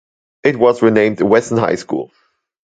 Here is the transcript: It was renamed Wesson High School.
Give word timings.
It 0.41 0.57
was 0.57 0.81
renamed 0.81 1.21
Wesson 1.21 1.57
High 1.59 1.75
School. 1.75 2.11